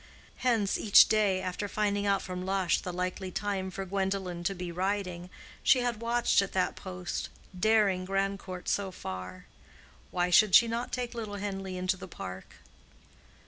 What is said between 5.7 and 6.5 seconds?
had watched